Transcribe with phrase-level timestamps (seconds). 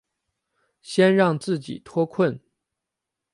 [0.81, 2.41] 先让自己脱困